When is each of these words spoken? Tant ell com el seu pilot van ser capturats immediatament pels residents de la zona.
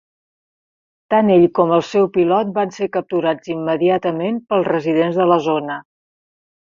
Tant 1.13 1.27
ell 1.33 1.43
com 1.59 1.73
el 1.75 1.83
seu 1.89 2.09
pilot 2.15 2.53
van 2.55 2.73
ser 2.77 2.87
capturats 2.97 3.53
immediatament 3.57 4.41
pels 4.53 4.69
residents 4.73 5.21
de 5.21 5.29
la 5.35 5.39
zona. 5.51 5.81